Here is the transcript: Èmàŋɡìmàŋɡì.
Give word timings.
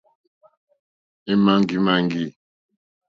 Èmàŋɡìmàŋɡì. 1.31 2.23